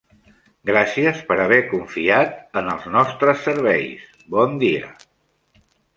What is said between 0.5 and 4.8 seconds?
Gràcies per haver confiat en els nostres serveis, bon